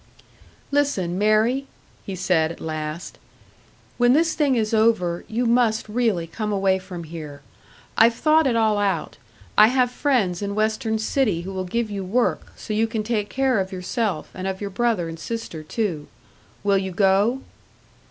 [0.71, 1.67] "Listen, Mary,"
[2.03, 3.19] he said, at last;
[3.99, 7.43] "when this thing is over, you must really come away from here.
[7.99, 9.17] I've thought it all out
[9.59, 13.29] I have friends in Western City who will give you work, so you can take
[13.29, 16.07] care of yourself, and of your brother and sister too.
[16.63, 17.41] Will you go?"